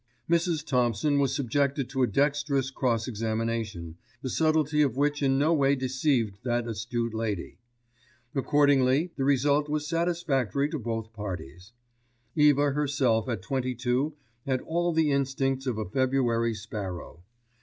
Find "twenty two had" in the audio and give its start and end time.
13.43-14.61